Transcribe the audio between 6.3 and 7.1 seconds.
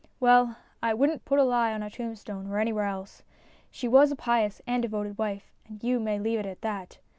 it at that.